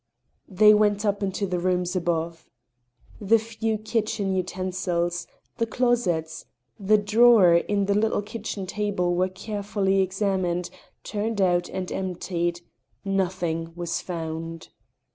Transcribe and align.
They 0.49 0.73
went 0.73 1.05
up 1.05 1.21
into 1.21 1.45
the 1.45 1.59
rooms 1.59 1.95
above. 1.95 2.49
The 3.19 3.37
few 3.37 3.77
kitchen 3.77 4.33
utensils, 4.33 5.27
the 5.59 5.67
closets, 5.67 6.45
the 6.79 6.97
drawer 6.97 7.53
in 7.53 7.85
the 7.85 7.93
little 7.93 8.23
kitchen 8.23 8.65
table 8.65 9.13
were 9.13 9.29
carefully 9.29 10.01
examined, 10.01 10.71
turned 11.03 11.39
out, 11.39 11.69
and 11.69 11.91
emptied. 11.91 12.61
Nothing 13.05 13.73
was 13.75 14.01
found. 14.01 14.69